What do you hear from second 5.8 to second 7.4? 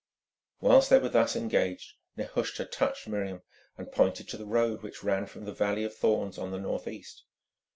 of Thorns on the northeast.